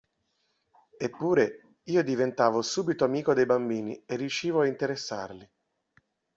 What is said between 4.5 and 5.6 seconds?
a interessarli.